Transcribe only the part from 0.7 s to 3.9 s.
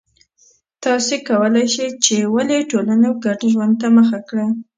تاسو کولای شئ چې ولې ټولنو ګډ ژوند ته